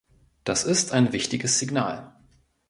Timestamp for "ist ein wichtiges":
0.63-1.59